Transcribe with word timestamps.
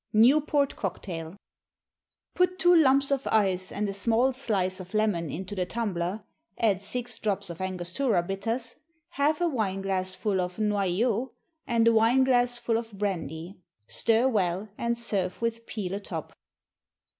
Newport 0.13 0.75
Cocktail. 0.75 1.35
Put 2.33 2.57
two 2.57 2.75
lumps 2.75 3.11
of 3.11 3.27
ice 3.27 3.71
and 3.71 3.87
a 3.87 3.93
small 3.93 4.33
slice 4.33 4.79
of 4.79 4.95
lemon 4.95 5.29
into 5.29 5.53
the 5.53 5.67
tumbler, 5.67 6.23
add 6.57 6.81
six 6.81 7.19
drops 7.19 7.51
of 7.51 7.61
Angostura 7.61 8.23
bitters, 8.23 8.77
half 9.09 9.39
a 9.41 9.47
wine 9.47 9.83
glassful 9.83 10.41
of 10.41 10.57
noyau, 10.57 11.33
and 11.67 11.87
a 11.87 11.93
wine 11.93 12.23
glassful 12.23 12.77
of 12.79 12.97
brandy. 12.97 13.59
Stir 13.85 14.27
well, 14.27 14.69
and 14.75 14.97
serve 14.97 15.39
with 15.39 15.67
peel 15.67 15.93
atop. 15.93 16.33